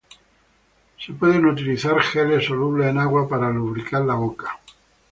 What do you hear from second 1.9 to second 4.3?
geles solubles en agua para lubricar la